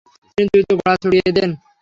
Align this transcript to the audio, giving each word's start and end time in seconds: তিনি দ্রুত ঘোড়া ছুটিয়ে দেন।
তিনি 0.37 0.47
দ্রুত 0.53 0.69
ঘোড়া 0.79 0.93
ছুটিয়ে 1.01 1.31
দেন। 1.37 1.51